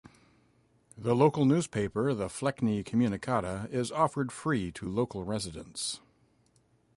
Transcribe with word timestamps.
The 0.97 1.15
local 1.15 1.45
newspaper, 1.45 2.15
"The 2.15 2.25
Fleckney 2.25 2.83
Communicata", 2.83 3.69
is 3.71 3.91
offered 3.91 4.31
free 4.31 4.71
to 4.71 4.89
local 4.89 5.23
residents. 5.23 5.99